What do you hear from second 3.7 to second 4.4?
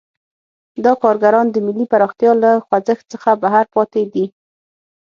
پاتې دي.